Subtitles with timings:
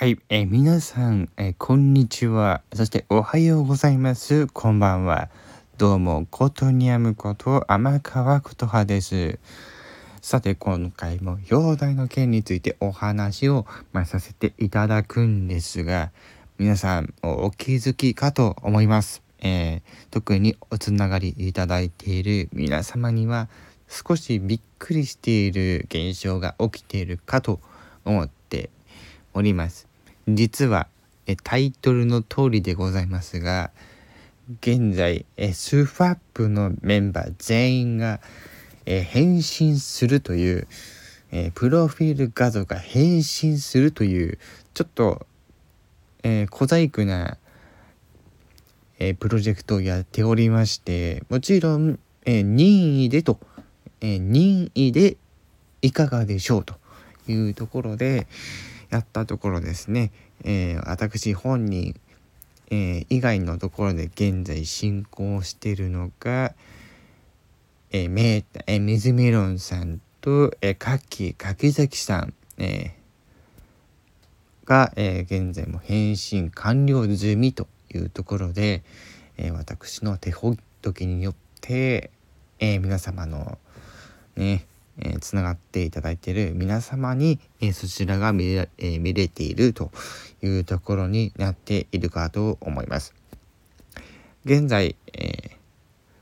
[0.00, 2.62] はい、えー、皆さん、えー、こんにちは。
[2.72, 4.46] そしておはようございます。
[4.46, 5.28] こんばんは。
[5.76, 9.38] どうも、ことにゃむこと天川琴葉です。
[10.22, 16.12] さて、今回も表題の件についてお話を、まあ、させていただくんですが、
[16.56, 19.22] 皆さんお気づきかと思います。
[19.40, 23.50] えー、特におつながりいただいている皆様には
[23.86, 27.60] 少しびっくりしている現象が起きているかと
[28.06, 28.70] 思って
[29.34, 29.89] おります。
[30.36, 30.88] 実は
[31.26, 33.70] えタイトルの通りでございますが
[34.60, 38.20] 現在えスファップのメンバー全員が
[38.86, 40.66] え変身するという
[41.32, 44.38] えプロフィール画像が変身するという
[44.74, 45.26] ちょっと、
[46.22, 47.38] え小細工な、
[48.98, 53.38] えプロジェクトをやっておりましてもちろん、え任意でと、
[54.00, 55.16] え任意で
[55.82, 56.74] いかがでしょうと
[57.28, 58.26] いうところで、
[58.90, 60.12] やったところですね、
[60.44, 61.98] えー、私本人、
[62.70, 66.54] えー、以外のところで現在進行しているのが、
[67.90, 78.82] えー、メータ、えー、水メロンさんと、えー、カッキー柿崎さん、えー、が、えー、現在も返信完了済みというところで、
[79.36, 82.10] えー、私の手ほっときによって、
[82.58, 83.58] えー、皆様の
[84.36, 84.66] ね
[84.98, 89.90] えー、つながっていただいている皆様に、えー、そちらが見れ,、えー、見れていると
[90.42, 93.14] いうところになっているかと思います。
[94.44, 95.56] 現在、え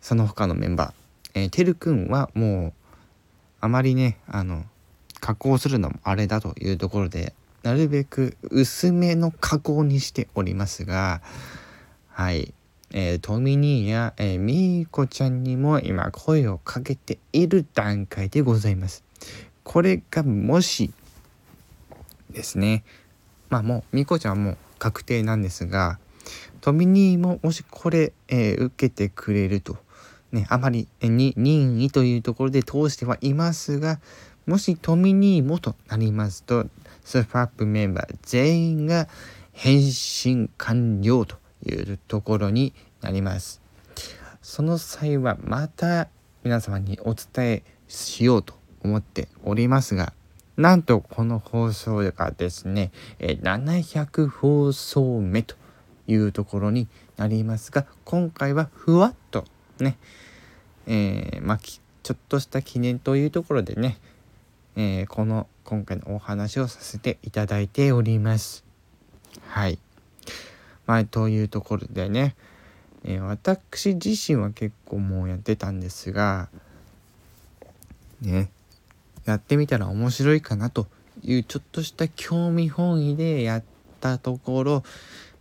[0.00, 2.72] その他のメンバー、えてるくんはもう
[3.60, 4.64] あまりねあの
[5.20, 11.22] 加工するのもあれだというところでなるべく薄めの加工にしておりますが
[12.08, 12.52] はい
[12.92, 19.02] えー、トミニーや、えー、ミーコちゃんにも今声をかけている段階でございます。
[19.64, 20.92] これがもし
[22.30, 22.84] ですね、
[23.48, 25.98] まあもうミーコちゃんはもう確定なんですが、
[26.60, 29.78] トミニーももしこれ、えー、受けてくれると、
[30.30, 34.00] ね、あまり、えに任意というところで通してはいますが、
[34.46, 36.66] もしトミニーもとなりますと、
[37.04, 39.08] スファップメンバー全員が
[39.52, 41.36] 返信完了と
[41.66, 43.60] いうところになります。
[44.40, 46.08] その際はまた
[46.42, 50.12] 皆様にお伝えしようと思っておりますが、
[50.56, 52.90] なんとこの放送がですね、
[53.20, 55.54] 700放送目と
[56.06, 59.44] いうところになりますが、今回はふわっと
[59.78, 59.96] ね、
[60.86, 63.98] えー、まあ、ちょっとした記念というところでね、
[64.74, 68.64] えー、この今回のお話をさせていただいております。
[69.46, 69.78] はい。
[70.92, 72.36] まあ、というところでね、
[73.02, 76.50] えー、私自身は結構もうやってたんですが、
[78.20, 78.50] ね、
[79.24, 80.86] やってみたら面白いかなと
[81.22, 83.64] いうちょっとした興味本位でやっ
[84.02, 84.82] たところ、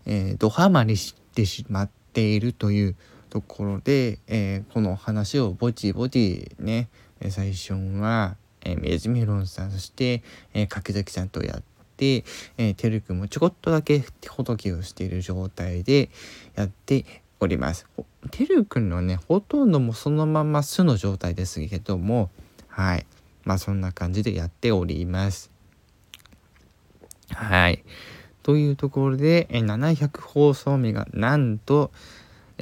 [0.06, 2.96] えー、ドハマりしてしまっているという
[3.30, 6.88] ところで、えー、この話をぼちぼちね、
[7.30, 10.24] 最初は、えー、メズメロンさん、そして、
[10.54, 11.64] えー、柿崎さんとやっ
[12.02, 12.24] て、
[12.58, 16.10] えー、てるくんもちょこっとだけほどきをしている状態で
[16.56, 17.06] やって
[17.40, 17.86] おります。
[18.32, 22.32] てるくんのね、ほとんどもそのまま素の状態ですけども、
[22.68, 23.06] はい。
[23.44, 25.52] まあそんな感じでやっております。
[27.30, 27.84] はい。
[28.42, 31.92] というところで、700放送目がなんと、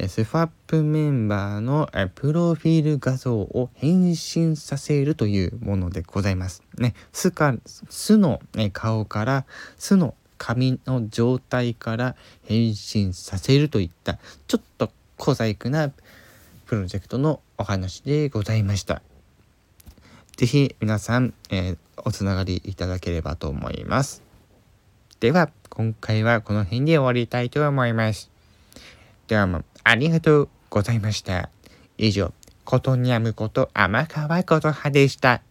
[0.07, 6.63] スファップメンバーのプロフィール画像を変身させるというものでございます。
[6.77, 7.55] ね、巣か
[7.89, 8.39] 巣の、
[8.71, 9.45] 顔から
[9.77, 12.15] 巣の髪の状態から
[12.45, 15.91] 変身させるといったちょっと小細工な
[16.65, 19.01] プロジェクトのお話でございました。
[20.37, 24.23] 是非皆さん、えー、おつながりいただければと思います。
[25.19, 28.31] では今回はこの辺で終わりたいと思います。
[29.27, 31.49] どうもありがとうございました。
[31.97, 35.41] 以上、ことにやむこと天川琴葉でした。